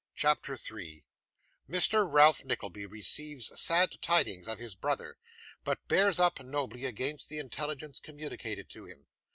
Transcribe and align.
CHAPTER 0.15 0.57
3 0.57 1.03
Mr. 1.69 2.11
Ralph 2.11 2.43
Nickleby 2.43 2.87
receives 2.87 3.51
Sad 3.61 4.01
Tidings 4.01 4.47
of 4.47 4.57
his 4.57 4.73
Brother, 4.73 5.19
but 5.63 5.87
bears 5.87 6.19
up 6.19 6.39
nobly 6.43 6.85
against 6.85 7.29
the 7.29 7.37
Intelligence 7.37 7.99
communicated 7.99 8.67
to 8.71 8.85
him. 8.85 9.05